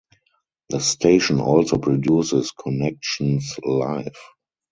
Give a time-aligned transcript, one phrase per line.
[0.69, 4.15] The station also produces Connections Live!